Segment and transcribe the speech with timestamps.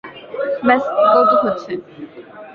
[0.63, 1.71] ব্যস কৌতুহল হচ্ছে।